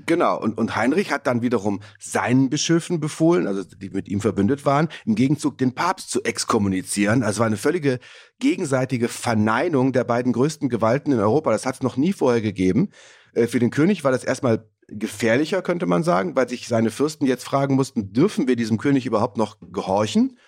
Genau, 0.07 0.41
und, 0.41 0.57
und 0.57 0.75
Heinrich 0.75 1.13
hat 1.13 1.27
dann 1.27 1.43
wiederum 1.43 1.81
seinen 1.99 2.49
Bischöfen 2.49 2.99
befohlen, 2.99 3.47
also 3.47 3.63
die 3.63 3.91
mit 3.91 4.09
ihm 4.09 4.21
verbündet 4.21 4.65
waren, 4.65 4.89
im 5.05 5.15
Gegenzug 5.15 5.59
den 5.59 5.75
Papst 5.75 6.11
zu 6.11 6.23
exkommunizieren. 6.23 7.23
Also 7.23 7.41
war 7.41 7.47
eine 7.47 7.59
völlige 7.59 7.99
gegenseitige 8.39 9.09
Verneinung 9.09 9.93
der 9.93 10.05
beiden 10.05 10.33
größten 10.33 10.71
Gewalten 10.71 11.13
in 11.13 11.21
Europa. 11.21 11.51
Das 11.51 11.67
hat 11.67 11.75
es 11.77 11.83
noch 11.83 11.99
nie 11.99 12.15
vorher 12.15 12.41
gegeben. 12.41 12.89
Äh, 13.35 13.47
für 13.47 13.59
den 13.59 13.71
König 13.71 14.03
war 14.03 14.13
das 14.13 14.25
erstmal 14.25 14.67
gefährlicher, 14.89 15.63
könnte 15.63 15.87
man 15.87 16.03
sagen, 16.03 16.37
weil 16.37 16.49
sich 16.49 16.69
seine 16.69 16.91
Fürsten 16.91 17.27
jetzt 17.27 17.45
fragen 17.45 17.75
mussten, 17.75 18.13
dürfen 18.13 18.49
wir 18.49 18.57
diesem 18.57 18.79
König 18.79 19.07
überhaupt 19.07 19.37
noch 19.37 19.57
gehorchen? 19.61 20.39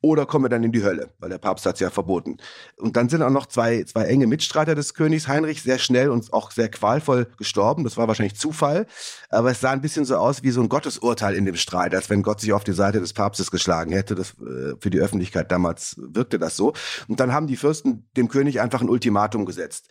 Oder 0.00 0.26
kommen 0.26 0.44
wir 0.44 0.48
dann 0.48 0.62
in 0.62 0.70
die 0.70 0.84
Hölle? 0.84 1.10
Weil 1.18 1.30
der 1.30 1.38
Papst 1.38 1.66
hat 1.66 1.74
es 1.74 1.80
ja 1.80 1.90
verboten. 1.90 2.36
Und 2.76 2.96
dann 2.96 3.08
sind 3.08 3.22
auch 3.22 3.30
noch 3.30 3.46
zwei, 3.46 3.82
zwei 3.82 4.04
enge 4.04 4.28
Mitstreiter 4.28 4.76
des 4.76 4.94
Königs 4.94 5.26
Heinrich 5.26 5.62
sehr 5.62 5.78
schnell 5.78 6.10
und 6.10 6.32
auch 6.32 6.52
sehr 6.52 6.68
qualvoll 6.68 7.26
gestorben. 7.36 7.82
Das 7.82 7.96
war 7.96 8.06
wahrscheinlich 8.06 8.36
Zufall. 8.36 8.86
Aber 9.28 9.50
es 9.50 9.60
sah 9.60 9.72
ein 9.72 9.80
bisschen 9.80 10.04
so 10.04 10.16
aus 10.16 10.44
wie 10.44 10.50
so 10.50 10.60
ein 10.60 10.68
Gottesurteil 10.68 11.34
in 11.34 11.46
dem 11.46 11.56
Streit, 11.56 11.94
als 11.96 12.08
wenn 12.10 12.22
Gott 12.22 12.40
sich 12.40 12.52
auf 12.52 12.62
die 12.62 12.72
Seite 12.72 13.00
des 13.00 13.12
Papstes 13.12 13.50
geschlagen 13.50 13.92
hätte. 13.92 14.14
Das, 14.14 14.30
äh, 14.40 14.74
für 14.78 14.90
die 14.90 15.00
Öffentlichkeit 15.00 15.50
damals 15.50 15.96
wirkte 15.98 16.38
das 16.38 16.56
so. 16.56 16.74
Und 17.08 17.18
dann 17.18 17.32
haben 17.32 17.48
die 17.48 17.56
Fürsten 17.56 18.08
dem 18.16 18.28
König 18.28 18.60
einfach 18.60 18.80
ein 18.80 18.88
Ultimatum 18.88 19.46
gesetzt 19.46 19.88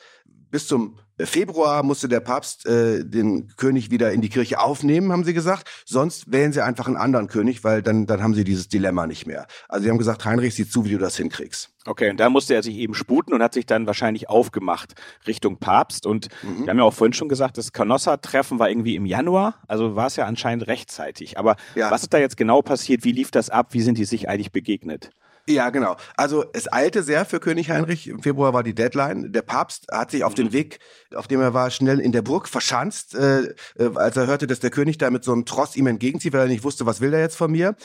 bis 0.57 0.65
zum 0.65 0.97
Februar 1.19 1.83
musste 1.83 2.09
der 2.09 2.19
Papst 2.19 2.65
äh, 2.65 3.05
den 3.05 3.47
König 3.57 3.91
wieder 3.91 4.11
in 4.11 4.21
die 4.21 4.29
Kirche 4.29 4.59
aufnehmen, 4.59 5.11
haben 5.11 5.23
sie 5.23 5.35
gesagt. 5.35 5.69
Sonst 5.85 6.31
wählen 6.31 6.51
sie 6.51 6.63
einfach 6.63 6.87
einen 6.87 6.97
anderen 6.97 7.27
König, 7.27 7.63
weil 7.63 7.83
dann, 7.83 8.07
dann 8.07 8.23
haben 8.23 8.33
sie 8.33 8.43
dieses 8.43 8.67
Dilemma 8.67 9.05
nicht 9.05 9.27
mehr. 9.27 9.45
Also 9.69 9.83
sie 9.83 9.91
haben 9.91 9.99
gesagt, 9.99 10.25
Heinrich, 10.25 10.55
sieh 10.55 10.67
zu, 10.67 10.83
wie 10.85 10.89
du 10.89 10.97
das 10.97 11.15
hinkriegst. 11.15 11.69
Okay, 11.85 12.09
und 12.09 12.19
da 12.19 12.31
musste 12.31 12.55
er 12.55 12.63
sich 12.63 12.77
eben 12.77 12.95
sputen 12.95 13.35
und 13.35 13.43
hat 13.43 13.53
sich 13.53 13.67
dann 13.67 13.85
wahrscheinlich 13.85 14.29
aufgemacht 14.29 14.95
Richtung 15.27 15.57
Papst. 15.57 16.07
Und 16.07 16.29
mhm. 16.41 16.63
wir 16.63 16.71
haben 16.71 16.79
ja 16.79 16.83
auch 16.85 16.93
vorhin 16.93 17.13
schon 17.13 17.29
gesagt, 17.29 17.59
das 17.59 17.71
Canossa-Treffen 17.71 18.57
war 18.57 18.67
irgendwie 18.67 18.95
im 18.95 19.05
Januar, 19.05 19.61
also 19.67 19.95
war 19.95 20.07
es 20.07 20.15
ja 20.15 20.25
anscheinend 20.25 20.65
rechtzeitig. 20.65 21.37
Aber 21.37 21.55
ja. 21.75 21.91
was 21.91 22.01
ist 22.01 22.15
da 22.15 22.17
jetzt 22.17 22.35
genau 22.35 22.63
passiert? 22.63 23.03
Wie 23.03 23.11
lief 23.11 23.29
das 23.29 23.51
ab? 23.51 23.75
Wie 23.75 23.81
sind 23.81 23.99
die 23.99 24.05
sich 24.05 24.27
eigentlich 24.27 24.51
begegnet? 24.51 25.11
Ja, 25.49 25.69
genau. 25.69 25.95
Also 26.17 26.43
es 26.51 26.71
eilte 26.71 27.03
sehr 27.03 27.23
für 27.23 27.39
König 27.39 27.69
Heinrich. 27.69 28.07
Im 28.07 28.21
Februar 28.21 28.53
war 28.53 28.63
die 28.63 28.75
Deadline. 28.75 29.31
Der 29.31 29.43
Papst 29.43 29.87
hat 29.89 30.11
sich 30.11 30.25
auf 30.25 30.33
den 30.33 30.51
Weg, 30.51 30.79
auf 31.15 31.27
dem 31.27 31.39
er 31.39 31.53
war, 31.53 31.71
schnell 31.71 32.01
in 32.01 32.11
der 32.11 32.21
Burg 32.21 32.49
verschanzt, 32.49 33.15
äh, 33.15 33.43
äh, 33.77 33.95
als 33.95 34.17
er 34.17 34.27
hörte, 34.27 34.45
dass 34.45 34.59
der 34.59 34.71
König 34.71 34.97
da 34.97 35.09
mit 35.09 35.23
so 35.23 35.31
einem 35.31 35.45
Tross 35.45 35.77
ihm 35.77 35.87
entgegenzieht, 35.87 36.33
weil 36.33 36.41
er 36.41 36.47
nicht 36.47 36.65
wusste, 36.65 36.85
was 36.85 36.99
will 36.99 37.11
der 37.11 37.21
jetzt 37.21 37.37
von 37.37 37.49
mir. 37.49 37.77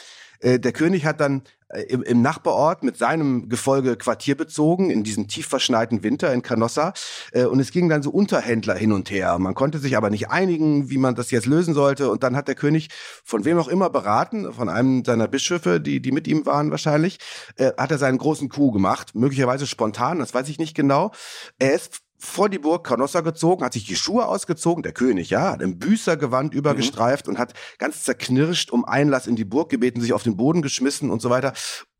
Äh, 0.43 0.59
der 0.59 0.73
König 0.73 1.07
hat 1.07 1.21
dann 1.21 1.43
äh, 1.69 1.83
im, 1.85 2.03
im 2.03 2.21
Nachbarort 2.21 2.83
mit 2.83 2.99
seinem 2.99 3.49
Gefolge 3.49 3.97
Quartier 3.97 4.37
bezogen, 4.37 4.91
in 4.91 5.05
diesem 5.05 5.29
tief 5.29 5.47
verschneiten 5.47 6.03
Winter 6.03 6.33
in 6.33 6.43
Canossa. 6.43 6.93
Äh, 7.33 7.45
und 7.45 7.61
es 7.61 7.71
gingen 7.71 7.89
dann 7.89 8.03
so 8.03 8.11
Unterhändler 8.11 8.75
hin 8.75 8.93
und 8.93 9.11
her. 9.11 9.39
Man 9.39 9.55
konnte 9.55 9.79
sich 9.79 9.97
aber 9.97 10.11
nicht 10.11 10.29
einigen, 10.31 10.91
wie 10.91 10.99
man 10.99 11.15
das 11.15 11.31
jetzt 11.31 11.47
lösen 11.47 11.75
sollte. 11.75 12.11
Und 12.11 12.23
dann 12.23 12.37
hat 12.37 12.49
der 12.49 12.55
König 12.55 12.89
von 13.25 13.45
wem 13.45 13.59
auch 13.59 13.69
immer 13.69 13.89
beraten, 13.89 14.53
von 14.53 14.69
einem 14.69 15.05
seiner 15.05 15.29
Bischöfe, 15.29 15.81
die, 15.81 16.01
die 16.03 16.13
mit 16.13 16.27
ihm 16.27 16.45
waren 16.45 16.71
wahrscheinlich, 16.71 17.19
hat 17.59 17.91
er 17.91 17.99
seinen 17.99 18.19
großen 18.19 18.49
Coup 18.49 18.73
gemacht. 18.73 19.15
Möglicherweise 19.15 19.67
spontan, 19.67 20.19
das 20.19 20.35
weiß 20.35 20.49
ich 20.49 20.59
nicht 20.59 20.75
genau. 20.75 21.13
Er 21.59 21.75
ist 21.75 22.03
vor 22.23 22.49
die 22.49 22.59
Burg 22.59 22.87
Canossa 22.87 23.21
gezogen, 23.21 23.65
hat 23.65 23.73
sich 23.73 23.85
die 23.85 23.97
Schuhe 23.97 24.27
ausgezogen, 24.27 24.85
der 24.85 24.93
König, 24.93 25.31
ja, 25.31 25.53
hat 25.53 25.61
im 25.61 25.79
Büßergewand 25.79 26.55
übergestreift 26.55 27.27
mhm. 27.27 27.33
und 27.33 27.39
hat 27.39 27.55
ganz 27.79 28.05
zerknirscht 28.05 28.71
um 28.71 28.85
Einlass 28.85 29.27
in 29.27 29.35
die 29.35 29.45
Burg 29.45 29.71
gebeten, 29.71 30.01
sich 30.01 30.13
auf 30.13 30.23
den 30.23 30.37
Boden 30.37 30.63
geschmissen 30.63 31.11
und 31.11 31.21
so 31.21 31.31
weiter. 31.31 31.53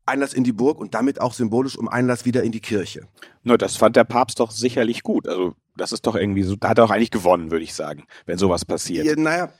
Einlass 0.05 0.33
in 0.33 0.43
die 0.43 0.53
Burg 0.53 0.79
und 0.79 0.93
damit 0.93 1.19
auch 1.19 1.33
symbolisch 1.33 1.77
um 1.77 1.89
Einlass 1.89 2.25
wieder 2.25 2.43
in 2.43 2.51
die 2.51 2.61
Kirche. 2.61 3.07
No, 3.43 3.57
das 3.57 3.75
fand 3.75 3.95
der 3.95 4.05
Papst 4.05 4.39
doch 4.39 4.51
sicherlich 4.51 5.03
gut. 5.03 5.27
Also, 5.27 5.55
das 5.75 5.91
ist 5.91 6.07
doch 6.07 6.15
irgendwie 6.15 6.43
so, 6.43 6.55
da 6.55 6.69
hat 6.69 6.77
er 6.77 6.85
auch 6.85 6.89
eigentlich 6.89 7.11
gewonnen, 7.11 7.51
würde 7.51 7.63
ich 7.63 7.73
sagen, 7.73 8.05
wenn 8.25 8.37
sowas 8.37 8.63
passiert. 8.63 9.05
Ja, 9.05 9.15
naja, 9.15 9.53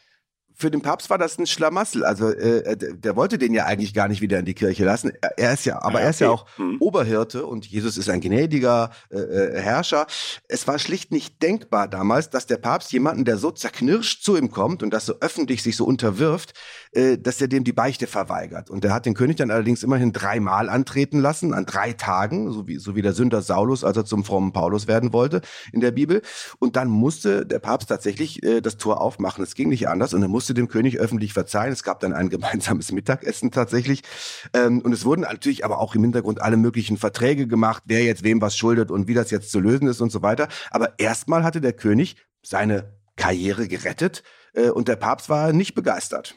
für 0.56 0.72
den 0.72 0.82
Papst 0.82 1.10
war 1.10 1.18
das 1.18 1.38
ein 1.38 1.48
Schlamassel. 1.48 2.04
Also 2.06 2.30
äh, 2.30 2.78
der, 2.78 2.94
der, 2.94 3.16
wollte 3.16 3.38
den 3.38 3.54
ja 3.54 3.66
eigentlich 3.66 3.94
gar 3.94 4.08
nicht 4.08 4.22
wieder 4.22 4.40
in 4.40 4.46
die 4.46 4.54
Kirche 4.54 4.86
lassen. 4.86 5.12
Er, 5.38 5.54
ist 5.54 5.66
ja, 5.66 5.82
aber 5.82 6.00
ja, 6.00 6.06
er 6.06 6.10
ist 6.10 6.20
ja 6.20 6.30
auch 6.30 6.46
mhm. 6.58 6.78
Oberhirte 6.80 7.46
und 7.46 7.66
Jesus 7.66 7.98
ist 7.98 8.10
ein 8.10 8.22
gnädiger 8.22 8.92
äh, 9.10 9.18
äh, 9.18 9.62
Herrscher. 9.62 10.08
Es 10.48 10.68
war 10.68 10.80
schlicht 10.80 11.12
nicht 11.12 11.42
denkbar 11.42 11.88
damals, 11.88 12.30
dass 12.30 12.46
der 12.46 12.58
Papst 12.58 12.92
jemanden, 12.92 13.26
der 13.26 13.38
so 13.38 13.52
zerknirscht 13.52 14.24
zu 14.24 14.38
ihm 14.38 14.52
kommt 14.52 14.84
und 14.84 14.92
das 14.92 15.06
so 15.06 15.16
öffentlich 15.20 15.64
sich 15.64 15.76
so 15.76 15.86
unterwirft, 15.86 16.54
äh, 16.92 17.18
dass 17.18 17.42
er 17.42 17.48
dem 17.48 17.64
die 17.64 17.74
Beichte 17.74 18.08
verweigert. 18.08 18.70
Und 18.70 18.86
er 18.86 18.94
hat 18.94 19.06
den 19.06 19.14
König 19.14 19.38
dann 19.38 19.52
allerdings 19.52 19.84
immerhin 19.84 20.14
dreimal 20.14 20.70
antreten 20.70 21.20
lassen, 21.20 21.54
an 21.54 21.66
drei 21.66 21.94
Tagen, 21.94 22.52
so 22.52 22.68
wie, 22.68 22.78
so 22.78 22.96
wie 22.96 23.02
der 23.02 23.14
Sünder 23.14 23.42
Saulus, 23.42 23.84
als 23.84 23.98
er 23.98 24.06
zum 24.06 24.24
frommen 24.24 24.54
Paulus 24.54 24.88
werden 24.88 25.14
wollte 25.14 25.42
in 25.72 25.80
der 25.80 25.92
Bibel. 25.92 26.22
Und 26.60 26.76
dann 26.76 26.90
musste 26.90 27.46
der 27.46 27.60
Papst 27.60 27.90
tatsächlich 27.90 28.44
äh, 28.44 28.62
das 28.62 28.78
Tor 28.78 29.02
aufmachen. 29.02 29.44
Es 29.44 29.56
ging 29.56 29.70
nicht 29.70 29.88
anders 29.88 30.14
und 30.14 30.22
er 30.22 30.28
musste 30.28 30.43
dem 30.52 30.68
König 30.68 31.00
öffentlich 31.00 31.32
verzeihen. 31.32 31.72
Es 31.72 31.84
gab 31.84 32.02
dann 32.02 32.12
ein 32.12 32.28
gemeinsames 32.28 32.92
Mittagessen 32.92 33.52
tatsächlich. 33.52 34.02
Ähm, 34.54 34.82
und 34.82 34.92
es 34.92 35.06
wurden 35.06 35.22
natürlich 35.22 35.64
aber 35.64 35.80
auch 35.80 35.96
im 35.96 36.02
Hintergrund 36.02 36.42
alle 36.42 36.58
möglichen 36.58 36.98
Verträge 36.98 37.48
gemacht, 37.48 37.84
wer 37.86 38.04
jetzt 38.04 38.26
wem 38.26 38.42
was 38.42 38.58
schuldet 38.58 38.92
und 38.92 39.08
wie 39.08 39.14
das 39.14 39.32
jetzt 39.32 39.52
zu 39.52 39.62
lösen 39.62 39.88
ist 39.88 40.02
und 40.02 40.12
so 40.12 40.22
weiter. 40.22 40.50
Aber 40.72 41.00
erstmal 41.00 41.46
hatte 41.46 41.62
der 41.62 41.74
König 41.74 42.18
seine 42.42 42.98
Karriere 43.16 43.70
gerettet 43.70 44.24
äh, 44.54 44.70
und 44.70 44.90
der 44.90 44.98
Papst 44.98 45.30
war 45.30 45.54
nicht 45.54 45.76
begeistert. 45.76 46.36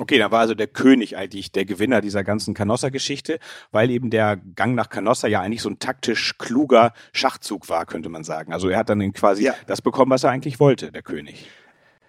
Okay, 0.00 0.18
da 0.18 0.30
war 0.30 0.40
also 0.40 0.54
der 0.54 0.68
König 0.68 1.16
eigentlich 1.16 1.50
der 1.52 1.64
Gewinner 1.64 2.00
dieser 2.00 2.22
ganzen 2.22 2.54
Canossa-Geschichte, 2.54 3.38
weil 3.72 3.90
eben 3.90 4.10
der 4.10 4.36
Gang 4.36 4.74
nach 4.74 4.88
Canossa 4.88 5.26
ja 5.26 5.40
eigentlich 5.40 5.62
so 5.62 5.70
ein 5.70 5.78
taktisch 5.78 6.38
kluger 6.38 6.92
Schachzug 7.12 7.68
war, 7.68 7.84
könnte 7.84 8.08
man 8.08 8.22
sagen. 8.22 8.52
Also 8.52 8.68
er 8.68 8.78
hat 8.78 8.88
dann 8.88 9.12
quasi 9.12 9.44
ja. 9.44 9.54
das 9.66 9.82
bekommen, 9.82 10.10
was 10.10 10.24
er 10.24 10.30
eigentlich 10.30 10.60
wollte, 10.60 10.92
der 10.92 11.02
König. 11.02 11.48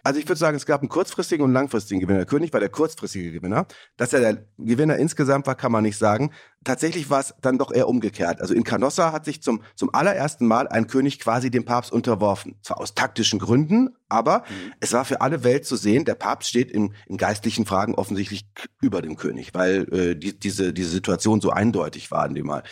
Also 0.03 0.19
ich 0.19 0.27
würde 0.27 0.39
sagen, 0.39 0.55
es 0.55 0.65
gab 0.65 0.81
einen 0.81 0.89
kurzfristigen 0.89 1.43
und 1.45 1.53
langfristigen 1.53 1.99
Gewinner. 1.99 2.19
Der 2.19 2.25
König 2.25 2.53
war 2.53 2.59
der 2.59 2.69
kurzfristige 2.69 3.31
Gewinner. 3.31 3.65
Dass 3.97 4.13
er 4.13 4.19
der 4.19 4.45
Gewinner 4.57 4.97
insgesamt 4.97 5.47
war, 5.47 5.55
kann 5.55 5.71
man 5.71 5.83
nicht 5.83 5.97
sagen. 5.97 6.31
Tatsächlich 6.63 7.09
war 7.09 7.21
es 7.21 7.33
dann 7.41 7.57
doch 7.57 7.71
eher 7.71 7.87
umgekehrt. 7.87 8.41
Also 8.41 8.53
in 8.53 8.63
Canossa 8.63 9.11
hat 9.11 9.25
sich 9.25 9.41
zum, 9.41 9.61
zum 9.75 9.93
allerersten 9.93 10.45
Mal 10.45 10.67
ein 10.67 10.87
König 10.87 11.19
quasi 11.19 11.49
dem 11.49 11.65
Papst 11.65 11.91
unterworfen. 11.91 12.55
Zwar 12.61 12.79
aus 12.79 12.95
taktischen 12.95 13.39
Gründen, 13.39 13.89
aber 14.09 14.39
mhm. 14.39 14.73
es 14.79 14.91
war 14.91 15.05
für 15.05 15.21
alle 15.21 15.43
Welt 15.43 15.65
zu 15.65 15.77
sehen, 15.77 16.03
der 16.03 16.15
Papst 16.15 16.49
steht 16.49 16.71
in, 16.71 16.93
in 17.07 17.17
geistlichen 17.17 17.65
Fragen 17.65 17.95
offensichtlich 17.95 18.45
über 18.81 19.01
dem 19.01 19.15
König, 19.15 19.53
weil 19.53 19.87
äh, 19.93 20.15
die, 20.15 20.37
diese, 20.37 20.73
diese 20.73 20.89
Situation 20.89 21.39
so 21.39 21.51
eindeutig 21.51 22.11
war 22.11 22.25
in 22.25 22.35
dem 22.35 22.47
Mal. 22.47 22.63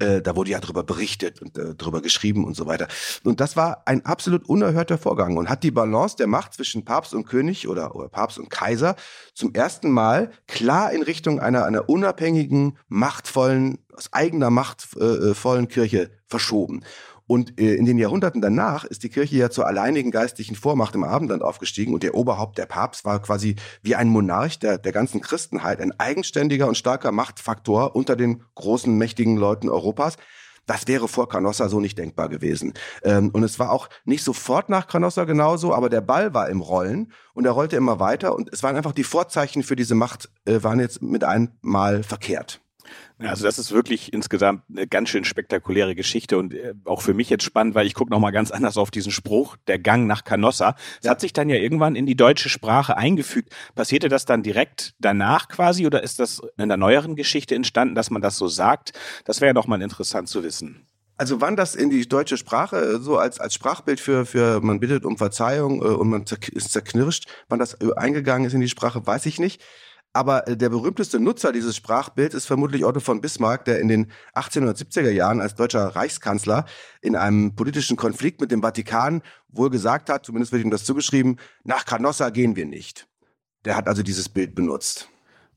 Äh, 0.00 0.22
da 0.22 0.34
wurde 0.34 0.50
ja 0.50 0.60
drüber 0.60 0.82
berichtet 0.82 1.42
und 1.42 1.58
äh, 1.58 1.74
drüber 1.74 2.00
geschrieben 2.00 2.44
und 2.44 2.56
so 2.56 2.66
weiter. 2.66 2.88
Und 3.22 3.40
das 3.40 3.56
war 3.56 3.82
ein 3.86 4.04
absolut 4.06 4.48
unerhörter 4.48 4.98
Vorgang 4.98 5.36
und 5.36 5.48
hat 5.48 5.62
die 5.62 5.70
Balance 5.70 6.16
der 6.16 6.26
Macht 6.26 6.54
zwischen 6.54 6.84
Papst 6.84 7.14
und 7.14 7.26
König 7.26 7.68
oder, 7.68 7.94
oder 7.94 8.08
Papst 8.08 8.38
und 8.38 8.48
Kaiser 8.48 8.96
zum 9.34 9.52
ersten 9.52 9.90
Mal 9.90 10.30
klar 10.46 10.92
in 10.92 11.02
Richtung 11.02 11.38
einer, 11.38 11.66
einer 11.66 11.88
unabhängigen, 11.88 12.78
machtvollen, 12.88 13.78
aus 13.92 14.12
eigener 14.12 14.50
Macht 14.50 14.88
äh, 14.98 15.04
äh 15.04 15.34
vollen 15.34 15.68
Kirche 15.68 16.10
verschoben. 16.26 16.82
Und 17.30 17.60
äh, 17.60 17.76
in 17.76 17.84
den 17.84 17.96
Jahrhunderten 17.96 18.40
danach 18.40 18.82
ist 18.82 19.04
die 19.04 19.08
Kirche 19.08 19.36
ja 19.36 19.50
zur 19.50 19.68
alleinigen 19.68 20.10
geistlichen 20.10 20.56
Vormacht 20.56 20.96
im 20.96 21.04
Abendland 21.04 21.44
aufgestiegen 21.44 21.94
und 21.94 22.02
der 22.02 22.16
Oberhaupt, 22.16 22.58
der 22.58 22.66
Papst, 22.66 23.04
war 23.04 23.22
quasi 23.22 23.54
wie 23.82 23.94
ein 23.94 24.08
Monarch 24.08 24.58
der, 24.58 24.78
der 24.78 24.90
ganzen 24.90 25.20
Christenheit, 25.20 25.80
ein 25.80 25.92
eigenständiger 25.96 26.66
und 26.66 26.76
starker 26.76 27.12
Machtfaktor 27.12 27.94
unter 27.94 28.16
den 28.16 28.42
großen, 28.56 28.98
mächtigen 28.98 29.36
Leuten 29.36 29.68
Europas. 29.68 30.16
Das 30.66 30.88
wäre 30.88 31.06
vor 31.06 31.28
Canossa 31.28 31.68
so 31.68 31.78
nicht 31.78 31.96
denkbar 31.98 32.28
gewesen. 32.28 32.74
Ähm, 33.04 33.30
und 33.32 33.44
es 33.44 33.60
war 33.60 33.70
auch 33.70 33.88
nicht 34.04 34.24
sofort 34.24 34.68
nach 34.68 34.88
Canossa 34.88 35.22
genauso, 35.22 35.72
aber 35.72 35.88
der 35.88 36.00
Ball 36.00 36.34
war 36.34 36.48
im 36.48 36.60
Rollen 36.60 37.12
und 37.32 37.44
er 37.44 37.52
rollte 37.52 37.76
immer 37.76 38.00
weiter 38.00 38.34
und 38.34 38.52
es 38.52 38.64
waren 38.64 38.74
einfach 38.74 38.90
die 38.90 39.04
Vorzeichen 39.04 39.62
für 39.62 39.76
diese 39.76 39.94
Macht, 39.94 40.28
äh, 40.46 40.64
waren 40.64 40.80
jetzt 40.80 41.00
mit 41.00 41.22
einmal 41.22 42.02
verkehrt. 42.02 42.60
Also 43.28 43.44
das 43.44 43.58
ist 43.58 43.72
wirklich 43.72 44.12
insgesamt 44.12 44.62
eine 44.70 44.86
ganz 44.86 45.10
schön 45.10 45.24
spektakuläre 45.24 45.94
Geschichte 45.94 46.38
und 46.38 46.54
äh, 46.54 46.74
auch 46.84 47.02
für 47.02 47.12
mich 47.12 47.28
jetzt 47.28 47.44
spannend, 47.44 47.74
weil 47.74 47.86
ich 47.86 47.94
gucke 47.94 48.10
nochmal 48.10 48.32
ganz 48.32 48.50
anders 48.50 48.78
auf 48.78 48.90
diesen 48.90 49.12
Spruch, 49.12 49.56
der 49.66 49.78
Gang 49.78 50.06
nach 50.06 50.24
Canossa. 50.24 50.74
Es 50.98 51.04
ja. 51.04 51.10
hat 51.10 51.20
sich 51.20 51.32
dann 51.32 51.48
ja 51.48 51.56
irgendwann 51.56 51.96
in 51.96 52.06
die 52.06 52.16
deutsche 52.16 52.48
Sprache 52.48 52.96
eingefügt. 52.96 53.52
Passierte 53.74 54.08
das 54.08 54.24
dann 54.24 54.42
direkt 54.42 54.94
danach 54.98 55.48
quasi 55.48 55.86
oder 55.86 56.02
ist 56.02 56.18
das 56.18 56.40
in 56.56 56.68
der 56.68 56.78
neueren 56.78 57.14
Geschichte 57.14 57.54
entstanden, 57.54 57.94
dass 57.94 58.10
man 58.10 58.22
das 58.22 58.36
so 58.36 58.48
sagt? 58.48 58.92
Das 59.24 59.40
wäre 59.40 59.48
ja 59.48 59.54
nochmal 59.54 59.82
interessant 59.82 60.28
zu 60.28 60.42
wissen. 60.42 60.86
Also 61.20 61.42
wann 61.42 61.54
das 61.54 61.74
in 61.74 61.90
die 61.90 62.08
deutsche 62.08 62.38
Sprache 62.38 62.76
äh, 62.78 62.98
so 62.98 63.18
als, 63.18 63.38
als 63.38 63.52
Sprachbild 63.52 64.00
für, 64.00 64.24
für 64.24 64.62
man 64.62 64.80
bittet 64.80 65.04
um 65.04 65.18
Verzeihung 65.18 65.82
äh, 65.82 65.88
und 65.88 66.08
man 66.08 66.24
ist 66.52 66.72
zerknirscht, 66.72 67.26
wann 67.50 67.58
das 67.58 67.78
eingegangen 67.78 68.46
ist 68.46 68.54
in 68.54 68.62
die 68.62 68.70
Sprache, 68.70 69.06
weiß 69.06 69.26
ich 69.26 69.38
nicht. 69.38 69.62
Aber 70.12 70.48
äh, 70.48 70.56
der 70.56 70.70
berühmteste 70.70 71.20
Nutzer 71.20 71.52
dieses 71.52 71.76
Sprachbilds 71.76 72.34
ist 72.34 72.46
vermutlich 72.46 72.84
Otto 72.84 73.00
von 73.00 73.20
Bismarck, 73.20 73.64
der 73.64 73.80
in 73.80 73.88
den 73.88 74.10
1870er 74.34 75.10
Jahren 75.10 75.40
als 75.40 75.54
deutscher 75.54 75.86
Reichskanzler 75.94 76.64
in 77.00 77.16
einem 77.16 77.54
politischen 77.54 77.96
Konflikt 77.96 78.40
mit 78.40 78.50
dem 78.50 78.62
Vatikan 78.62 79.22
wohl 79.48 79.70
gesagt 79.70 80.10
hat, 80.10 80.24
zumindest 80.24 80.52
wird 80.52 80.64
ihm 80.64 80.70
das 80.70 80.84
zugeschrieben, 80.84 81.38
nach 81.64 81.84
Canossa 81.84 82.30
gehen 82.30 82.56
wir 82.56 82.66
nicht. 82.66 83.06
Der 83.64 83.76
hat 83.76 83.88
also 83.88 84.02
dieses 84.02 84.28
Bild 84.28 84.54
benutzt. 84.54 85.09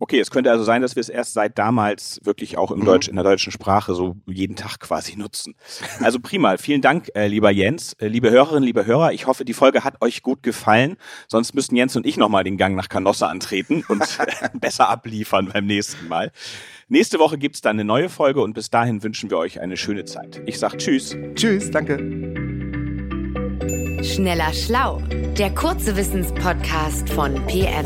Okay, 0.03 0.19
es 0.19 0.31
könnte 0.31 0.51
also 0.51 0.65
sein, 0.65 0.81
dass 0.81 0.97
wir 0.97 0.99
es 0.99 1.07
erst 1.07 1.31
seit 1.31 1.57
damals 1.57 2.19
wirklich 2.25 2.57
auch 2.57 2.71
im 2.71 2.81
mhm. 2.81 2.85
Deutsch, 2.85 3.07
in 3.07 3.15
der 3.15 3.23
deutschen 3.23 3.53
Sprache 3.53 3.95
so 3.95 4.17
jeden 4.25 4.57
Tag 4.57 4.81
quasi 4.81 5.15
nutzen. 5.15 5.55
Also 6.01 6.19
prima. 6.19 6.57
Vielen 6.57 6.81
Dank, 6.81 7.09
äh, 7.15 7.27
lieber 7.27 7.51
Jens. 7.51 7.93
Äh, 7.93 8.07
liebe 8.07 8.29
Hörerinnen, 8.29 8.65
liebe 8.65 8.85
Hörer, 8.85 9.13
ich 9.13 9.27
hoffe, 9.27 9.45
die 9.45 9.53
Folge 9.53 9.85
hat 9.85 10.01
euch 10.01 10.21
gut 10.21 10.43
gefallen. 10.43 10.97
Sonst 11.29 11.55
müssten 11.55 11.77
Jens 11.77 11.95
und 11.95 12.05
ich 12.05 12.17
nochmal 12.17 12.43
den 12.43 12.57
Gang 12.57 12.75
nach 12.75 12.89
Canossa 12.89 13.27
antreten 13.27 13.85
und 13.87 14.03
besser 14.59 14.89
abliefern 14.89 15.49
beim 15.53 15.67
nächsten 15.67 16.09
Mal. 16.09 16.33
Nächste 16.89 17.17
Woche 17.17 17.37
gibt's 17.37 17.61
dann 17.61 17.77
eine 17.77 17.85
neue 17.85 18.09
Folge 18.09 18.41
und 18.41 18.55
bis 18.55 18.69
dahin 18.69 19.03
wünschen 19.03 19.29
wir 19.29 19.37
euch 19.37 19.61
eine 19.61 19.77
schöne 19.77 20.03
Zeit. 20.03 20.41
Ich 20.45 20.59
sag 20.59 20.79
Tschüss. 20.79 21.15
Tschüss, 21.35 21.71
danke. 21.71 21.95
Schneller 24.03 24.51
Schlau, 24.51 25.01
der 25.37 25.55
kurze 25.55 25.95
Wissenspodcast 25.95 27.09
von 27.09 27.35
PM. 27.47 27.85